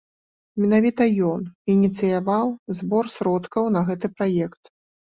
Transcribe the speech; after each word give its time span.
Менавіта 0.61 1.07
ён 1.33 1.41
ініцыяваў 1.75 2.47
збор 2.81 3.05
сродкаў 3.19 3.73
на 3.79 3.89
гэты 3.93 4.07
праект. 4.19 4.61